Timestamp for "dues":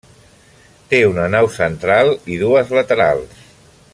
2.45-2.75